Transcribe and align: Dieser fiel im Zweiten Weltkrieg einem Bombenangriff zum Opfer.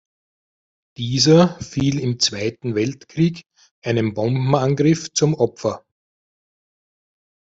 Dieser 0.97 1.59
fiel 1.59 1.99
im 1.99 2.17
Zweiten 2.17 2.73
Weltkrieg 2.73 3.43
einem 3.85 4.15
Bombenangriff 4.15 5.11
zum 5.13 5.35
Opfer. 5.35 5.85